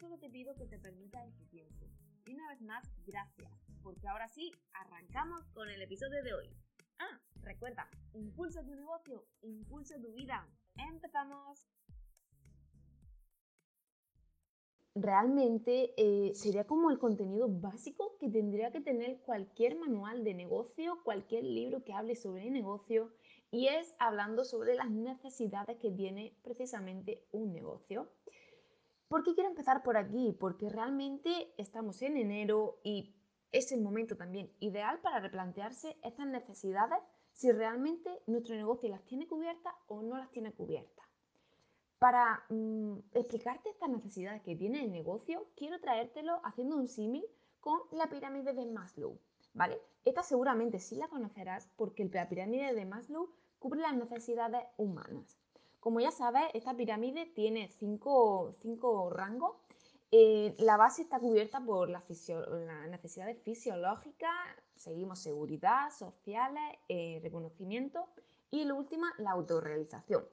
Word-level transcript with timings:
solo 0.00 0.18
te 0.18 0.30
pido 0.30 0.54
que 0.54 0.66
te 0.66 0.78
permitas 0.78 1.28
este 1.28 1.44
tiempo. 1.46 1.86
Y 2.26 2.32
una 2.32 2.48
vez 2.48 2.62
más, 2.62 2.90
gracias, 3.06 3.52
porque 3.82 4.08
ahora 4.08 4.28
sí, 4.28 4.50
arrancamos 4.72 5.44
con 5.52 5.68
el 5.68 5.82
episodio 5.82 6.22
de 6.22 6.32
hoy. 6.32 6.50
Ah, 6.98 7.20
recuerda, 7.42 7.86
impulsa 8.14 8.64
tu 8.64 8.74
negocio, 8.74 9.26
impulsa 9.42 10.00
tu 10.00 10.12
vida. 10.14 10.48
¡Empezamos! 10.76 11.68
Realmente 14.94 15.92
eh, 15.98 16.34
sería 16.34 16.66
como 16.66 16.90
el 16.90 16.98
contenido 16.98 17.48
básico 17.48 18.16
que 18.18 18.28
tendría 18.30 18.72
que 18.72 18.80
tener 18.80 19.20
cualquier 19.20 19.78
manual 19.78 20.24
de 20.24 20.34
negocio, 20.34 20.98
cualquier 21.04 21.44
libro 21.44 21.84
que 21.84 21.92
hable 21.92 22.16
sobre 22.16 22.50
negocio, 22.50 23.12
y 23.50 23.68
es 23.68 23.94
hablando 23.98 24.44
sobre 24.44 24.74
las 24.74 24.90
necesidades 24.90 25.76
que 25.78 25.90
tiene 25.90 26.34
precisamente 26.42 27.22
un 27.32 27.52
negocio. 27.52 28.08
¿Por 29.10 29.24
qué 29.24 29.34
quiero 29.34 29.50
empezar 29.50 29.82
por 29.82 29.96
aquí? 29.96 30.36
Porque 30.38 30.68
realmente 30.68 31.52
estamos 31.58 32.00
en 32.00 32.16
enero 32.16 32.78
y 32.84 33.12
es 33.50 33.72
el 33.72 33.80
momento 33.80 34.16
también 34.16 34.52
ideal 34.60 35.00
para 35.00 35.18
replantearse 35.18 35.98
estas 36.04 36.28
necesidades 36.28 37.00
si 37.32 37.50
realmente 37.50 38.22
nuestro 38.28 38.54
negocio 38.54 38.88
las 38.88 39.04
tiene 39.06 39.26
cubiertas 39.26 39.74
o 39.88 40.00
no 40.00 40.16
las 40.16 40.30
tiene 40.30 40.52
cubiertas. 40.52 41.04
Para 41.98 42.44
mm, 42.50 42.98
explicarte 43.14 43.70
estas 43.70 43.90
necesidades 43.90 44.42
que 44.42 44.54
tiene 44.54 44.84
el 44.84 44.92
negocio, 44.92 45.48
quiero 45.56 45.80
traértelo 45.80 46.40
haciendo 46.44 46.76
un 46.76 46.86
símil 46.86 47.26
con 47.58 47.80
la 47.90 48.08
pirámide 48.08 48.52
de 48.52 48.66
Maslow. 48.66 49.18
¿vale? 49.54 49.80
Esta 50.04 50.22
seguramente 50.22 50.78
sí 50.78 50.94
la 50.94 51.08
conocerás 51.08 51.68
porque 51.76 52.08
la 52.12 52.28
pirámide 52.28 52.74
de 52.74 52.86
Maslow 52.86 53.28
cubre 53.58 53.80
las 53.80 53.96
necesidades 53.96 54.62
humanas. 54.76 55.39
Como 55.80 56.00
ya 56.00 56.10
sabes, 56.10 56.44
esta 56.52 56.76
pirámide 56.76 57.26
tiene 57.26 57.68
cinco, 57.68 58.54
rangos. 59.10 59.56
Eh, 60.12 60.54
la 60.58 60.76
base 60.76 61.02
está 61.02 61.18
cubierta 61.18 61.60
por 61.60 61.88
las 61.88 62.04
necesidades 62.90 63.40
fisiológicas, 63.42 64.30
seguimos 64.76 65.20
seguridad, 65.20 65.90
sociales, 65.90 66.62
eh, 66.88 67.20
reconocimiento 67.22 68.06
y 68.50 68.64
la 68.64 68.74
última, 68.74 69.12
la 69.18 69.30
autorrealización. 69.30 70.24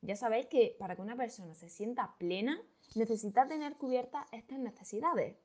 Ya 0.00 0.16
sabéis 0.16 0.46
que 0.46 0.76
para 0.78 0.96
que 0.96 1.02
una 1.02 1.16
persona 1.16 1.54
se 1.54 1.68
sienta 1.68 2.14
plena, 2.18 2.60
necesita 2.94 3.46
tener 3.46 3.76
cubiertas 3.76 4.26
estas 4.32 4.58
necesidades. 4.58 5.36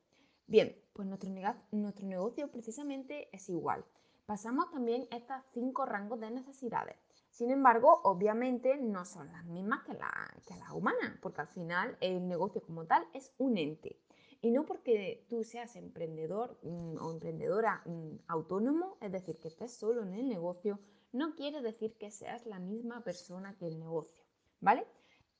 Bien, 0.47 0.75
pues 0.93 1.07
nuestro, 1.07 1.29
nuestro 1.71 2.07
negocio 2.07 2.49
precisamente 2.49 3.29
es 3.31 3.49
igual. 3.49 3.83
Pasamos 4.25 4.69
también 4.71 5.07
estos 5.11 5.37
cinco 5.53 5.85
rangos 5.85 6.19
de 6.19 6.31
necesidades. 6.31 6.95
Sin 7.39 7.51
embargo, 7.51 8.01
obviamente 8.03 8.75
no 8.75 9.05
son 9.05 9.31
las 9.31 9.45
mismas 9.45 9.85
que, 9.85 9.93
la, 9.93 10.11
que 10.45 10.57
las 10.57 10.71
humanas, 10.71 11.17
porque 11.21 11.39
al 11.39 11.47
final 11.47 11.97
el 12.01 12.27
negocio 12.27 12.61
como 12.61 12.85
tal 12.85 13.07
es 13.13 13.33
un 13.37 13.57
ente. 13.57 13.97
Y 14.41 14.51
no 14.51 14.65
porque 14.65 15.25
tú 15.29 15.45
seas 15.45 15.77
emprendedor 15.77 16.59
mm, 16.63 16.97
o 16.97 17.13
emprendedora 17.13 17.81
mm, 17.85 18.17
autónomo, 18.27 18.97
es 18.99 19.13
decir, 19.13 19.37
que 19.39 19.47
estés 19.47 19.71
solo 19.71 20.03
en 20.03 20.15
el 20.15 20.27
negocio, 20.27 20.81
no 21.13 21.33
quiere 21.33 21.61
decir 21.61 21.93
que 21.93 22.11
seas 22.11 22.45
la 22.45 22.59
misma 22.59 23.05
persona 23.05 23.55
que 23.55 23.67
el 23.67 23.79
negocio, 23.79 24.25
¿vale? 24.59 24.85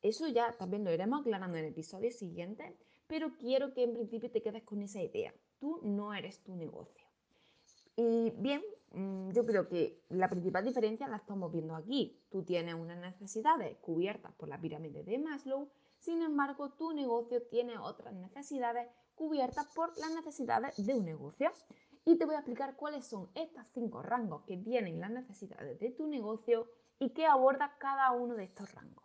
Eso 0.02 0.26
ya 0.30 0.54
también 0.54 0.86
lo 0.86 0.94
iremos 0.94 1.20
aclarando 1.20 1.58
en 1.58 1.66
el 1.66 1.72
episodio 1.72 2.14
siguiente, 2.14 2.78
pero 3.08 3.36
quiero 3.36 3.74
que 3.74 3.84
en 3.84 3.92
principio 3.92 4.32
te 4.32 4.42
quedes 4.42 4.64
con 4.64 4.82
esa 4.82 5.02
idea. 5.02 5.34
Tú 5.60 5.82
no 5.84 6.14
eres 6.14 6.40
tu 6.44 6.56
negocio. 6.56 7.06
Y 7.98 8.32
bien, 8.38 8.64
yo 8.92 9.46
creo 9.46 9.68
que 9.68 10.04
la 10.10 10.30
principal 10.30 10.66
diferencia 10.66 11.08
la 11.08 11.18
estamos 11.18 11.52
viendo 11.52 11.76
aquí. 11.76 12.20
Tú 12.30 12.44
tienes 12.44 12.76
unas 12.76 12.98
necesidades 12.98 13.78
cubiertas 13.78 14.34
por 14.34 14.50
la 14.50 14.60
pirámide 14.60 15.04
de 15.04 15.20
Maslow, 15.20 15.70
sin 16.00 16.22
embargo, 16.22 16.72
tu 16.72 16.94
negocio 16.94 17.44
tiene 17.44 17.78
otras 17.78 18.14
necesidades 18.14 18.88
cubiertas 19.16 19.68
por 19.76 19.98
las 19.98 20.14
necesidades 20.14 20.86
de 20.86 20.94
un 20.96 21.04
negocio. 21.04 21.52
Y 22.06 22.18
te 22.18 22.26
voy 22.26 22.36
a 22.36 22.40
explicar 22.40 22.78
cuáles 22.78 23.06
son 23.06 23.30
estos 23.36 23.66
cinco 23.74 24.02
rangos 24.02 24.44
que 24.46 24.58
tienen 24.58 25.02
las 25.02 25.12
necesidades 25.12 25.78
de 25.80 25.92
tu 25.92 26.08
negocio 26.08 26.72
y 27.00 27.10
qué 27.10 27.26
aborda 27.26 27.76
cada 27.80 28.12
uno 28.14 28.36
de 28.36 28.46
estos 28.46 28.74
rangos. 28.74 29.04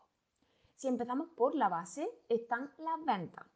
Si 0.77 0.87
empezamos 0.87 1.28
por 1.37 1.55
la 1.56 1.69
base, 1.69 2.09
están 2.28 2.72
las 2.78 3.05
ventas. 3.05 3.47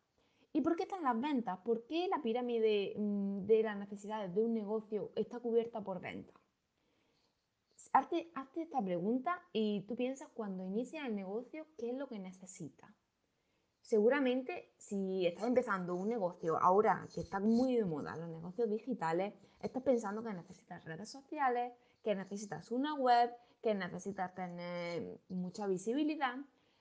¿Y 0.53 0.61
por 0.61 0.77
qué 0.77 0.85
están 0.85 1.03
las 1.03 1.21
ventas? 1.21 1.59
¿Por 1.61 1.87
qué 1.87 2.09
la 2.09 2.23
pirámide 2.23 2.95
mm, 2.97 3.47
de 3.47 3.63
las 3.63 3.77
necesidades 3.77 4.35
de 4.35 4.43
un 4.43 4.55
negocio 4.55 5.13
está 5.15 5.39
cubierta 5.41 5.81
por 5.83 6.01
ventas? 6.01 6.35
Hazte, 7.93 8.31
esta 8.57 8.83
pregunta 8.83 9.41
y 9.53 9.83
tú 9.87 9.97
piensas 9.97 10.29
cuando 10.35 10.65
inicias 10.65 11.07
el 11.07 11.15
negocio 11.15 11.67
qué 11.77 11.91
es 11.91 11.97
lo 11.97 12.09
que 12.09 12.19
necesitas. 12.19 12.91
Seguramente 13.81 14.73
si 14.77 15.27
estás 15.27 15.47
empezando 15.47 15.95
un 15.95 16.09
negocio 16.09 16.59
ahora 16.59 17.07
que 17.15 17.21
está 17.21 17.41
muy 17.41 17.77
de 17.77 17.85
moda, 17.85 18.17
los 18.17 18.29
negocios 18.29 18.69
digitales, 18.69 19.33
estás 19.61 19.83
pensando 19.83 20.23
que 20.23 20.35
necesitas 20.35 20.85
redes 20.85 21.09
sociales, 21.09 21.73
que 22.03 22.15
necesitas 22.15 22.71
una 22.71 22.95
web, 22.95 23.31
que 23.63 23.75
necesitas 23.75 24.35
tener 24.35 25.21
mucha 25.29 25.67
visibilidad. 25.67 26.37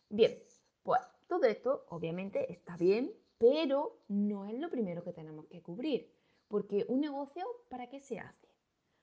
Bien, 0.09 0.37
pues 0.83 1.01
todo 1.27 1.45
esto 1.45 1.85
obviamente 1.89 2.51
está 2.51 2.75
bien, 2.75 3.13
pero 3.37 3.99
no 4.07 4.45
es 4.45 4.59
lo 4.59 4.69
primero 4.69 5.03
que 5.03 5.13
tenemos 5.13 5.45
que 5.47 5.61
cubrir, 5.61 6.11
porque 6.47 6.85
un 6.87 7.01
negocio, 7.01 7.45
¿para 7.69 7.89
qué 7.89 7.99
se 7.99 8.19
hace? 8.19 8.47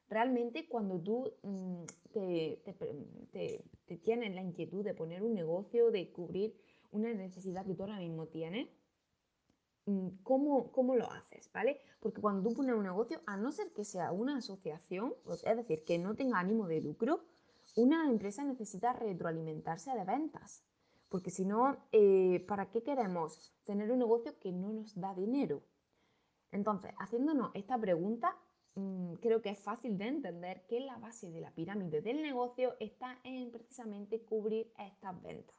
Realmente 0.09 0.69
cuando 0.69 1.00
tú 1.00 1.33
mm, 1.43 1.84
te, 2.12 2.62
tienes 4.03 4.34
la 4.34 4.43
inquietud 4.43 4.84
de 4.84 4.94
poner 4.94 5.23
un 5.23 5.34
negocio, 5.34 5.91
de 5.91 6.11
cubrir 6.12 6.56
una 6.91 7.12
necesidad 7.12 7.65
que 7.65 7.75
tú 7.75 7.83
ahora 7.83 7.99
mismo 7.99 8.27
tienes, 8.27 8.69
mm, 9.87 10.09
¿Cómo, 10.23 10.73
¿cómo, 10.73 10.94
lo 10.97 11.11
haces? 11.11 11.50
¿Vale? 11.53 11.81
Porque 12.00 12.21
cuando 12.21 12.49
tú 12.49 12.55
pones 12.55 12.75
un 12.75 12.84
negocio, 12.84 13.21
a 13.27 13.37
no 13.37 13.53
ser 13.53 13.73
que 13.73 13.84
sea 13.84 14.12
una 14.12 14.39
asociación, 14.39 15.15
es 15.44 15.56
decir, 15.56 15.84
que 15.84 15.99
no 15.99 16.15
tenga 16.15 16.39
ánimo 16.39 16.67
de 16.67 16.81
lucro, 16.81 17.25
una 17.77 18.09
empresa 18.09 18.44
necesita 18.44 18.93
retroalimentarse 18.93 19.91
de 19.93 20.05
ventas. 20.05 20.65
Porque 21.14 21.30
si 21.30 21.44
no, 21.44 21.76
eh, 21.92 22.44
¿para 22.48 22.72
qué 22.72 22.82
queremos 22.82 23.54
tener 23.62 23.92
un 23.92 24.00
negocio 24.00 24.36
que 24.41 24.50
no 24.50 24.72
nos 24.72 24.98
da 25.00 25.14
dinero? 25.14 25.62
Entonces, 26.50 26.91
haciéndonos 26.98 27.52
esta 27.54 27.78
pregunta, 27.78 28.36
mm, 28.75 29.12
creo 29.22 29.41
que 29.41 29.50
es 29.50 29.60
fácil 29.60 29.97
de 29.97 30.08
entender 30.08 30.66
que 30.66 30.80
la 30.80 30.98
base 30.98 31.30
de 31.30 31.41
la 31.41 31.52
pirámide 31.52 32.00
del 32.00 32.20
negocio 32.20 32.75
está 32.80 33.20
en 33.22 33.52
precisamente 33.52 34.25
cubrir 34.25 34.72
estas 34.76 35.22
ventas. 35.22 35.54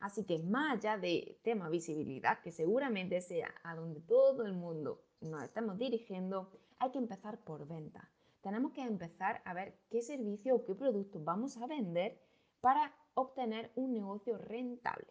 Así 0.00 0.24
que 0.24 0.40
más 0.40 0.78
allá 0.78 0.98
de 0.98 1.38
tema 1.44 1.68
visibilidad, 1.68 2.40
que 2.40 2.50
seguramente 2.50 3.20
sea 3.20 3.54
a 3.62 3.76
donde 3.76 4.00
todo 4.00 4.44
el 4.46 4.54
mundo 4.54 5.04
nos 5.20 5.44
estamos 5.44 5.78
dirigiendo, 5.78 6.50
hay 6.80 6.90
que 6.90 6.98
empezar 6.98 7.38
por 7.44 7.68
venta. 7.68 8.10
Tenemos 8.40 8.72
que 8.72 8.82
empezar 8.82 9.42
a 9.44 9.54
ver 9.54 9.78
qué 9.90 10.02
servicio 10.02 10.56
o 10.56 10.64
qué 10.64 10.74
producto 10.74 11.20
vamos 11.22 11.56
a 11.56 11.68
vender 11.68 12.20
para 12.60 12.92
obtener 13.20 13.72
un 13.74 13.92
negocio 13.92 14.38
rentable. 14.38 15.06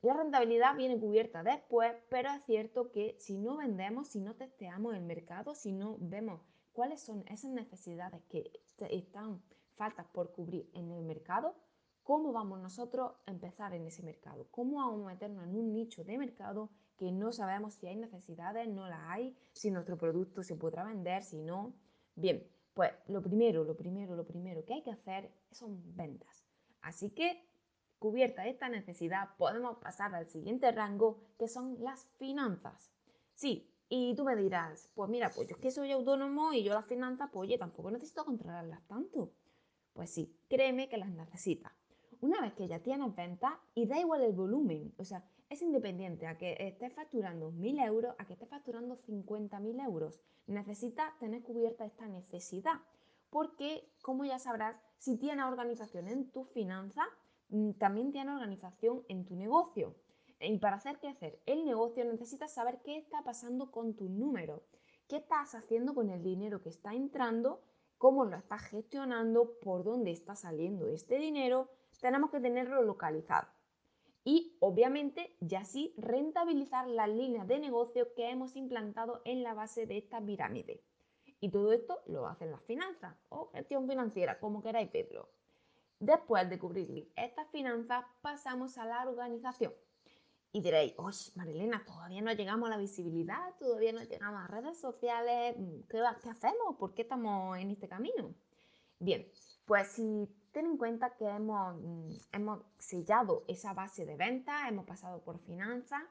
La 0.00 0.14
rentabilidad 0.14 0.76
viene 0.76 0.98
cubierta 0.98 1.42
después, 1.42 1.92
pero 2.08 2.30
es 2.30 2.42
cierto 2.44 2.90
que 2.90 3.14
si 3.18 3.38
no 3.38 3.56
vendemos, 3.56 4.08
si 4.08 4.20
no 4.20 4.34
testeamos 4.34 4.94
el 4.94 5.02
mercado, 5.02 5.54
si 5.54 5.72
no 5.72 5.96
vemos 6.00 6.40
cuáles 6.72 7.00
son 7.00 7.24
esas 7.28 7.52
necesidades 7.52 8.20
que 8.28 8.50
están 8.78 9.42
faltas 9.76 10.06
por 10.06 10.32
cubrir 10.32 10.68
en 10.74 10.90
el 10.90 11.04
mercado, 11.04 11.54
¿cómo 12.02 12.32
vamos 12.32 12.60
nosotros 12.60 13.12
a 13.26 13.30
empezar 13.30 13.74
en 13.74 13.86
ese 13.86 14.02
mercado? 14.02 14.48
¿Cómo 14.50 14.78
vamos 14.78 15.06
a 15.06 15.12
meternos 15.12 15.44
en 15.44 15.54
un 15.54 15.72
nicho 15.72 16.02
de 16.02 16.18
mercado 16.18 16.70
que 16.96 17.12
no 17.12 17.30
sabemos 17.30 17.74
si 17.74 17.86
hay 17.86 17.96
necesidades, 17.96 18.68
no 18.68 18.88
las 18.88 19.02
hay, 19.08 19.36
si 19.52 19.70
nuestro 19.70 19.96
producto 19.98 20.42
se 20.42 20.56
podrá 20.56 20.82
vender, 20.82 21.22
si 21.22 21.42
no? 21.42 21.74
Bien, 22.16 22.44
pues 22.74 22.90
lo 23.06 23.22
primero, 23.22 23.64
lo 23.64 23.76
primero, 23.76 24.16
lo 24.16 24.26
primero 24.26 24.64
que 24.64 24.74
hay 24.74 24.82
que 24.82 24.90
hacer 24.90 25.30
son 25.50 25.80
ventas. 25.94 26.51
Así 26.82 27.10
que, 27.10 27.42
cubierta 27.98 28.46
esta 28.46 28.68
necesidad, 28.68 29.30
podemos 29.38 29.78
pasar 29.78 30.14
al 30.14 30.26
siguiente 30.26 30.70
rango, 30.72 31.20
que 31.38 31.48
son 31.48 31.82
las 31.82 32.06
finanzas. 32.18 32.92
Sí, 33.34 33.72
y 33.88 34.14
tú 34.14 34.24
me 34.24 34.36
dirás, 34.36 34.90
pues 34.94 35.08
mira, 35.08 35.30
pues 35.34 35.48
yo 35.48 35.56
que 35.58 35.70
soy 35.70 35.92
autónomo 35.92 36.52
y 36.52 36.64
yo 36.64 36.74
las 36.74 36.86
finanzas, 36.86 37.30
pues 37.32 37.48
oye, 37.48 37.58
tampoco 37.58 37.90
necesito 37.90 38.24
controlarlas 38.24 38.86
tanto. 38.86 39.32
Pues 39.92 40.10
sí, 40.10 40.34
créeme 40.48 40.88
que 40.88 40.96
las 40.96 41.10
necesitas. 41.10 41.72
Una 42.20 42.40
vez 42.40 42.54
que 42.54 42.68
ya 42.68 42.78
tienes 42.78 43.14
ventas, 43.14 43.52
y 43.74 43.86
da 43.86 43.98
igual 43.98 44.22
el 44.22 44.32
volumen, 44.32 44.94
o 44.96 45.04
sea, 45.04 45.24
es 45.50 45.60
independiente 45.60 46.26
a 46.26 46.38
que 46.38 46.56
estés 46.58 46.92
facturando 46.94 47.50
1.000 47.50 47.84
euros, 47.86 48.14
a 48.18 48.24
que 48.26 48.32
estés 48.32 48.48
facturando 48.48 48.96
50.000 48.96 49.84
euros. 49.84 50.20
Necesitas 50.46 51.18
tener 51.18 51.42
cubierta 51.42 51.84
esta 51.84 52.06
necesidad, 52.06 52.80
porque, 53.32 53.90
como 54.02 54.26
ya 54.26 54.38
sabrás, 54.38 54.76
si 54.98 55.16
tienes 55.16 55.46
organización 55.46 56.06
en 56.06 56.30
tu 56.30 56.44
finanzas, 56.44 57.06
mm, 57.48 57.72
también 57.72 58.12
tienes 58.12 58.34
organización 58.34 59.04
en 59.08 59.24
tu 59.24 59.36
negocio. 59.36 59.96
Y 60.38 60.58
para 60.58 60.76
hacer 60.76 60.98
crecer 60.98 61.40
el 61.46 61.64
negocio 61.64 62.04
necesitas 62.04 62.52
saber 62.52 62.82
qué 62.84 62.98
está 62.98 63.24
pasando 63.24 63.70
con 63.70 63.96
tu 63.96 64.10
número, 64.10 64.62
qué 65.08 65.16
estás 65.16 65.54
haciendo 65.54 65.94
con 65.94 66.10
el 66.10 66.22
dinero 66.22 66.60
que 66.60 66.68
está 66.68 66.92
entrando, 66.92 67.62
cómo 67.96 68.26
lo 68.26 68.36
estás 68.36 68.62
gestionando, 68.64 69.58
por 69.60 69.82
dónde 69.82 70.10
está 70.10 70.36
saliendo 70.36 70.86
este 70.88 71.18
dinero. 71.18 71.70
Tenemos 72.02 72.30
que 72.30 72.40
tenerlo 72.40 72.82
localizado 72.82 73.48
y 74.24 74.58
obviamente 74.60 75.36
ya 75.40 75.64
sí 75.64 75.94
rentabilizar 75.96 76.86
las 76.86 77.08
líneas 77.08 77.48
de 77.48 77.58
negocio 77.58 78.12
que 78.14 78.28
hemos 78.28 78.56
implantado 78.56 79.22
en 79.24 79.42
la 79.42 79.54
base 79.54 79.86
de 79.86 79.96
esta 79.96 80.20
pirámide. 80.20 80.82
Y 81.42 81.50
todo 81.50 81.72
esto 81.72 82.00
lo 82.06 82.28
hacen 82.28 82.52
las 82.52 82.62
finanzas 82.62 83.16
o 83.28 83.50
gestión 83.50 83.88
financiera, 83.88 84.38
como 84.38 84.62
queráis 84.62 84.92
verlo. 84.92 85.28
Después 85.98 86.48
de 86.48 86.56
cubrir 86.56 87.12
estas 87.16 87.50
finanzas, 87.50 88.04
pasamos 88.20 88.78
a 88.78 88.86
la 88.86 89.08
organización. 89.08 89.72
Y 90.52 90.60
diréis, 90.60 90.94
oye, 90.98 91.32
Marilena, 91.34 91.84
todavía 91.84 92.22
no 92.22 92.32
llegamos 92.32 92.68
a 92.68 92.70
la 92.70 92.76
visibilidad, 92.76 93.56
todavía 93.58 93.92
no 93.92 94.04
llegamos 94.04 94.40
a 94.40 94.46
redes 94.46 94.78
sociales, 94.78 95.56
¿qué, 95.88 95.98
hacemos? 95.98 96.76
¿Por 96.78 96.94
qué 96.94 97.02
estamos 97.02 97.58
en 97.58 97.72
este 97.72 97.88
camino? 97.88 98.32
Bien, 99.00 99.26
pues 99.64 99.88
si 99.88 100.28
ten 100.52 100.66
en 100.66 100.76
cuenta 100.76 101.16
que 101.16 101.26
hemos, 101.26 101.74
mm, 101.74 102.18
hemos 102.34 102.60
sellado 102.78 103.42
esa 103.48 103.74
base 103.74 104.06
de 104.06 104.14
venta, 104.14 104.68
hemos 104.68 104.86
pasado 104.86 105.24
por 105.24 105.40
finanzas, 105.40 106.04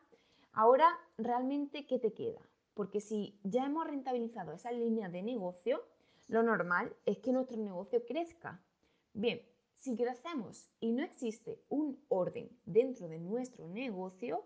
ahora 0.51 0.89
realmente, 1.17 1.87
¿qué 1.87 1.99
te 1.99 2.11
queda? 2.11 2.41
Porque 2.81 2.99
si 2.99 3.39
ya 3.43 3.67
hemos 3.67 3.85
rentabilizado 3.85 4.53
esa 4.53 4.71
línea 4.71 5.07
de 5.07 5.21
negocio, 5.21 5.85
lo 6.27 6.41
normal 6.41 6.95
es 7.05 7.19
que 7.19 7.31
nuestro 7.31 7.57
negocio 7.57 8.03
crezca. 8.07 8.59
Bien, 9.13 9.39
si 9.75 9.95
crecemos 9.95 10.67
y 10.79 10.91
no 10.91 11.03
existe 11.03 11.61
un 11.69 12.03
orden 12.07 12.49
dentro 12.65 13.07
de 13.07 13.19
nuestro 13.19 13.67
negocio, 13.67 14.43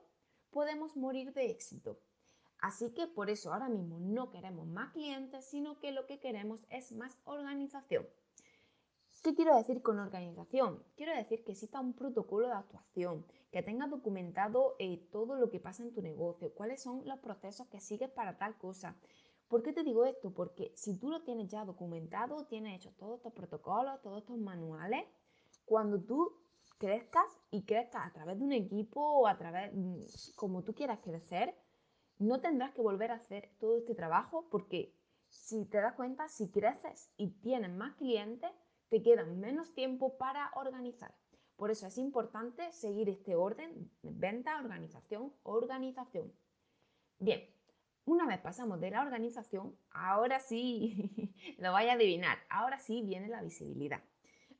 podemos 0.50 0.98
morir 0.98 1.32
de 1.32 1.50
éxito. 1.50 1.98
Así 2.60 2.90
que 2.90 3.08
por 3.08 3.30
eso 3.30 3.54
ahora 3.54 3.70
mismo 3.70 4.00
no 4.00 4.30
queremos 4.32 4.68
más 4.68 4.92
clientes, 4.92 5.46
sino 5.46 5.80
que 5.80 5.94
lo 5.94 6.06
que 6.06 6.20
queremos 6.20 6.60
es 6.70 6.92
más 6.92 7.18
organización. 7.24 8.06
¿Qué 9.26 9.34
quiero 9.34 9.56
decir 9.56 9.82
con 9.82 9.98
organización? 9.98 10.84
Quiero 10.96 11.12
decir 11.16 11.44
que 11.44 11.54
exista 11.54 11.80
un 11.80 11.94
protocolo 11.94 12.48
de 12.48 12.54
actuación, 12.54 13.26
que 13.52 13.64
tengas 13.64 13.90
documentado 13.90 14.76
eh, 14.78 15.00
todo 15.12 15.34
lo 15.34 15.50
que 15.50 15.60
pasa 15.60 15.82
en 15.82 15.92
tu 15.92 16.04
negocio, 16.04 16.54
cuáles 16.54 16.84
son 16.84 17.04
los 17.08 17.18
procesos 17.18 17.66
que 17.70 17.80
sigues 17.80 18.12
para 18.12 18.38
tal 18.38 18.56
cosa. 18.60 18.96
¿Por 19.48 19.64
qué 19.64 19.74
te 19.74 19.84
digo 19.84 20.06
esto? 20.06 20.32
Porque 20.32 20.74
si 20.76 20.96
tú 21.00 21.10
lo 21.10 21.24
tienes 21.24 21.50
ya 21.50 21.66
documentado, 21.66 22.46
tienes 22.46 22.76
hecho 22.76 22.94
todos 23.00 23.18
estos 23.18 23.34
protocolos, 23.34 24.00
todos 24.04 24.20
estos 24.20 24.38
manuales, 24.38 25.04
cuando 25.66 26.00
tú 26.00 26.32
crezcas 26.78 27.26
y 27.50 27.64
crezcas 27.64 28.06
a 28.06 28.14
través 28.14 28.38
de 28.38 28.44
un 28.44 28.54
equipo 28.54 29.02
o 29.02 29.26
a 29.26 29.40
través, 29.40 29.74
mm, 29.74 30.02
como 30.36 30.62
tú 30.62 30.76
quieras 30.76 31.00
crecer, 31.00 31.56
no 32.20 32.42
tendrás 32.42 32.76
que 32.76 32.84
volver 32.84 33.10
a 33.10 33.16
hacer 33.16 33.50
todo 33.60 33.76
este 33.76 33.96
trabajo 33.96 34.46
porque 34.52 34.94
si 35.30 35.66
te 35.66 35.82
das 35.82 35.96
cuenta, 35.96 36.30
si 36.30 36.52
creces 36.52 37.10
y 37.18 37.32
tienes 37.42 37.72
más 37.72 37.96
clientes, 37.96 38.52
te 38.90 39.02
queda 39.02 39.26
menos 39.26 39.74
tiempo 39.74 40.18
para 40.18 40.52
organizar. 40.56 41.14
Por 41.56 41.72
eso 41.72 41.88
es 41.88 41.98
importante 41.98 42.72
seguir 42.72 43.10
este 43.10 43.36
orden, 43.36 43.90
venta, 44.02 44.60
organización, 44.60 45.34
organización. 45.44 46.34
Bien, 47.20 47.50
una 48.04 48.28
vez 48.28 48.40
pasamos 48.40 48.80
de 48.82 48.92
la 48.92 49.02
organización, 49.02 49.76
ahora 49.90 50.40
sí, 50.40 51.34
lo 51.58 51.72
vaya 51.72 51.94
a 51.94 51.96
adivinar, 51.96 52.38
ahora 52.50 52.78
sí 52.78 53.02
viene 53.02 53.30
la 53.30 53.42
visibilidad. 53.42 54.04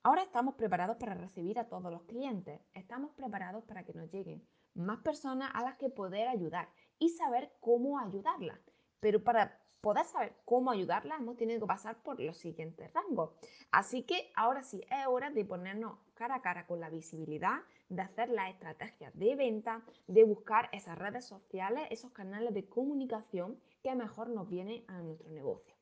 Ahora 0.04 0.24
estamos 0.24 0.56
preparados 0.56 0.98
para 0.98 1.16
recibir 1.16 1.60
a 1.60 1.68
todos 1.68 1.92
los 1.92 2.04
clientes, 2.04 2.62
estamos 2.74 3.12
preparados 3.14 3.64
para 3.66 3.84
que 3.84 3.94
nos 3.94 4.12
lleguen 4.12 4.48
más 4.74 5.00
personas 5.00 5.52
a 5.54 5.64
las 5.64 5.78
que 5.78 5.90
poder 5.90 6.28
ayudar 6.28 6.70
y 7.00 7.10
saber 7.10 7.52
cómo 7.60 8.00
ayudarlas. 8.00 8.60
Pero 9.00 9.24
para 9.24 9.65
poder 9.86 10.06
saber 10.06 10.34
cómo 10.46 10.72
ayudarla, 10.72 11.18
hemos 11.18 11.38
tenido 11.38 11.60
que 11.60 11.68
pasar 11.68 12.02
por 12.02 12.20
los 12.20 12.38
siguientes 12.38 12.92
rangos. 12.92 13.30
Así 13.70 14.02
que 14.02 14.32
ahora 14.36 14.64
sí 14.64 14.82
es 14.90 15.06
hora 15.06 15.30
de 15.30 15.46
ponernos 15.46 16.00
cara 16.16 16.34
a 16.34 16.42
cara 16.42 16.66
con 16.66 16.80
la 16.80 16.90
visibilidad, 16.90 17.60
de 17.90 18.02
hacer 18.02 18.30
las 18.30 18.50
estrategias 18.50 19.16
de 19.16 19.36
venta, 19.36 19.84
de 20.08 20.24
buscar 20.24 20.70
esas 20.72 20.98
redes 20.98 21.26
sociales, 21.26 21.84
esos 21.92 22.12
canales 22.14 22.52
de 22.56 22.68
comunicación 22.68 23.60
que 23.84 23.94
mejor 23.94 24.30
nos 24.30 24.50
vienen 24.50 24.84
a 24.88 25.04
nuestro 25.04 25.30
negocio. 25.30 25.76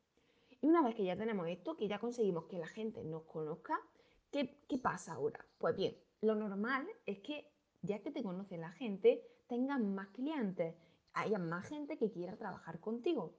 Y 0.60 0.68
una 0.68 0.82
vez 0.82 0.96
que 0.96 1.06
ya 1.06 1.16
tenemos 1.16 1.48
esto, 1.48 1.78
que 1.78 1.88
ya 1.88 2.00
conseguimos 2.00 2.44
que 2.48 2.60
la 2.60 2.68
gente 2.68 3.06
nos 3.06 3.24
conozca, 3.24 3.80
¿qué, 4.34 4.54
qué 4.68 4.78
pasa 4.80 5.14
ahora? 5.14 5.46
Pues 5.60 5.78
bien, 5.78 5.96
lo 6.20 6.36
normal 6.36 6.86
es 7.06 7.20
que 7.20 7.50
ya 7.82 8.00
que 8.00 8.12
te 8.12 8.22
conoce 8.22 8.58
la 8.58 8.72
gente, 8.72 9.26
tengan 9.48 9.96
más 9.96 10.10
clientes, 10.10 10.76
haya 11.14 11.40
más 11.40 11.70
gente 11.70 11.98
que 11.98 12.12
quiera 12.12 12.36
trabajar 12.36 12.82
contigo. 12.82 13.34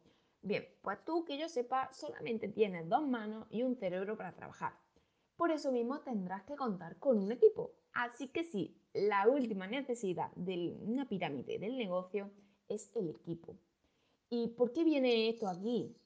Bien, 0.44 0.62
pues 0.82 1.02
tú 1.06 1.24
que 1.24 1.38
yo 1.38 1.48
sepa 1.48 1.90
solamente 1.94 2.48
tienes 2.48 2.86
dos 2.86 3.08
manos 3.08 3.46
y 3.48 3.62
un 3.62 3.76
cerebro 3.76 4.18
para 4.18 4.34
trabajar. 4.34 4.74
Por 5.38 5.50
eso 5.50 5.72
mismo 5.72 6.00
tendrás 6.00 6.42
que 6.42 6.54
contar 6.54 6.98
con 6.98 7.16
un 7.16 7.32
equipo. 7.32 7.72
Así 7.94 8.28
que 8.28 8.44
sí, 8.44 8.78
la 8.92 9.26
última 9.26 9.66
necesidad 9.66 10.30
de 10.36 10.76
una 10.82 11.08
pirámide 11.08 11.58
del 11.58 11.78
negocio 11.78 12.30
es 12.68 12.94
el 12.94 13.08
equipo. 13.08 13.56
¿Y 14.28 14.48
por 14.48 14.74
qué 14.74 14.84
viene 14.84 15.30
esto 15.30 15.48
aquí? 15.48 15.96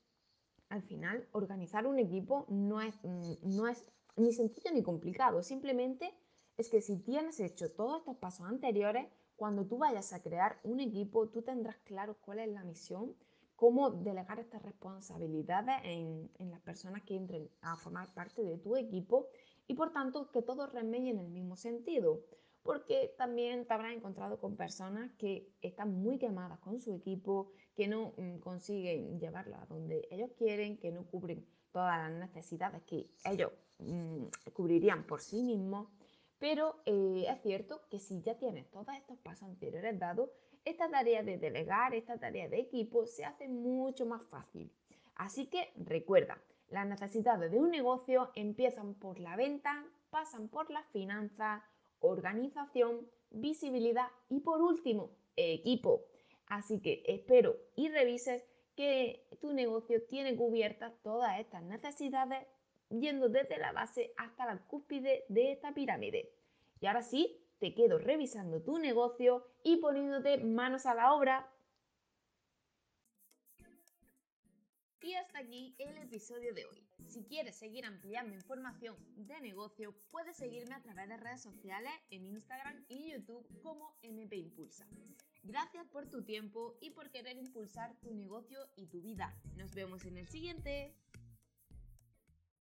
Al 0.68 0.82
final, 0.82 1.26
organizar 1.32 1.88
un 1.88 1.98
equipo 1.98 2.46
no 2.48 2.80
es, 2.80 2.94
mm, 3.02 3.56
no 3.56 3.66
es 3.66 3.84
ni 4.14 4.32
sencillo 4.32 4.70
ni 4.72 4.84
complicado. 4.84 5.42
Simplemente 5.42 6.14
es 6.56 6.68
que 6.68 6.80
si 6.80 6.96
tienes 6.98 7.40
hecho 7.40 7.72
todos 7.72 8.02
estos 8.02 8.16
pasos 8.18 8.46
anteriores, 8.46 9.08
cuando 9.34 9.66
tú 9.66 9.78
vayas 9.78 10.12
a 10.12 10.22
crear 10.22 10.60
un 10.62 10.78
equipo, 10.78 11.28
tú 11.28 11.42
tendrás 11.42 11.78
claro 11.78 12.16
cuál 12.20 12.38
es 12.38 12.48
la 12.48 12.62
misión, 12.62 13.16
cómo 13.58 13.90
delegar 13.90 14.38
estas 14.38 14.62
responsabilidades 14.62 15.80
en, 15.82 16.30
las 16.38 16.60
personas 16.60 17.02
que 17.02 17.16
entren 17.16 17.50
a 17.60 17.76
formar 17.76 18.14
parte 18.14 18.44
de 18.44 18.56
tu 18.56 18.76
equipo 18.76 19.26
y 19.66 19.74
por 19.74 19.92
tanto 19.92 20.30
que 20.30 20.42
todos 20.42 20.72
remedien 20.72 21.18
en 21.18 21.26
el 21.26 21.32
mismo 21.32 21.56
sentido. 21.56 22.22
Porque 22.62 23.14
también 23.18 23.66
te 23.66 23.74
habrás 23.74 23.96
encontrado 23.96 24.38
con 24.38 24.54
personas 24.54 25.10
que 25.18 25.48
están 25.60 25.92
muy 25.92 26.18
quemadas 26.18 26.60
con 26.60 26.80
su 26.80 26.94
equipo, 26.94 27.50
que 27.74 27.88
no 27.88 28.12
mm, 28.16 28.38
consiguen 28.38 29.18
llevarlo 29.18 29.56
a 29.56 29.66
donde 29.66 30.06
ellos 30.12 30.30
quieren, 30.38 30.78
que 30.78 30.92
no 30.92 31.04
cubren 31.06 31.44
todas 31.72 31.98
las 31.98 32.12
necesidades 32.12 32.82
que 32.84 33.10
ellos 33.24 33.50
mm, 33.80 34.26
cubrirían 34.52 35.04
por 35.04 35.20
sí 35.20 35.42
mismos. 35.42 35.88
Pero 36.38 36.76
eh, 36.86 37.26
es 37.28 37.40
cierto 37.42 37.80
que 37.90 37.98
si 37.98 38.20
ya 38.22 38.38
tienes 38.38 38.70
todos 38.70 38.94
estos 38.96 39.18
pasos 39.18 39.48
anteriores 39.48 39.98
dados, 39.98 40.30
esta 40.64 40.88
tarea 40.90 41.22
de 41.22 41.38
delegar, 41.38 41.94
esta 41.94 42.18
tarea 42.18 42.48
de 42.48 42.60
equipo 42.60 43.06
se 43.06 43.24
hace 43.24 43.48
mucho 43.48 44.06
más 44.06 44.22
fácil. 44.28 44.70
Así 45.14 45.46
que 45.46 45.72
recuerda, 45.76 46.40
las 46.68 46.86
necesidades 46.86 47.50
de 47.50 47.58
un 47.58 47.70
negocio 47.70 48.30
empiezan 48.34 48.94
por 48.94 49.18
la 49.18 49.36
venta, 49.36 49.84
pasan 50.10 50.48
por 50.48 50.70
las 50.70 50.86
finanzas, 50.88 51.62
organización, 52.00 53.08
visibilidad 53.30 54.08
y 54.28 54.40
por 54.40 54.62
último, 54.62 55.10
equipo. 55.36 56.04
Así 56.46 56.80
que 56.80 57.02
espero 57.06 57.56
y 57.76 57.88
revises 57.88 58.44
que 58.74 59.26
tu 59.40 59.52
negocio 59.52 60.02
tiene 60.06 60.36
cubiertas 60.36 60.94
todas 61.02 61.40
estas 61.40 61.62
necesidades 61.62 62.46
yendo 62.90 63.28
desde 63.28 63.58
la 63.58 63.72
base 63.72 64.12
hasta 64.16 64.46
la 64.46 64.58
cúspide 64.66 65.24
de 65.28 65.52
esta 65.52 65.72
pirámide. 65.74 66.30
Y 66.80 66.86
ahora 66.86 67.02
sí, 67.02 67.40
te 67.58 67.74
quedo 67.74 67.98
revisando 67.98 68.62
tu 68.62 68.78
negocio 68.78 69.44
y 69.62 69.76
poniéndote 69.78 70.38
manos 70.38 70.86
a 70.86 70.94
la 70.94 71.12
obra. 71.14 71.50
Y 75.00 75.14
hasta 75.14 75.38
aquí 75.38 75.74
el 75.78 75.96
episodio 75.98 76.52
de 76.52 76.66
hoy. 76.66 76.86
Si 77.06 77.24
quieres 77.24 77.56
seguir 77.56 77.86
ampliando 77.86 78.34
información 78.34 78.96
de 79.16 79.40
negocio, 79.40 79.94
puedes 80.10 80.36
seguirme 80.36 80.74
a 80.74 80.82
través 80.82 81.08
de 81.08 81.16
redes 81.16 81.40
sociales 81.40 81.92
en 82.10 82.26
Instagram 82.26 82.84
y 82.88 83.12
YouTube 83.12 83.46
como 83.62 83.96
MP 84.02 84.36
Impulsa. 84.36 84.86
Gracias 85.44 85.86
por 85.86 86.06
tu 86.10 86.22
tiempo 86.24 86.76
y 86.80 86.90
por 86.90 87.10
querer 87.10 87.38
impulsar 87.38 87.96
tu 88.00 88.12
negocio 88.12 88.58
y 88.76 88.86
tu 88.86 89.00
vida. 89.00 89.34
Nos 89.56 89.74
vemos 89.74 90.04
en 90.04 90.18
el 90.18 90.28
siguiente. 90.28 90.94